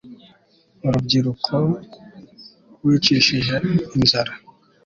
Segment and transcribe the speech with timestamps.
[0.87, 1.55] urubyiruko
[2.85, 3.55] wicishije
[3.97, 4.33] inzara